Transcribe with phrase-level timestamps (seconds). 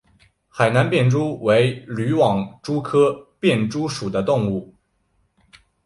[0.49, 4.73] 海南便蛛为缕网蛛科便蛛属的动物。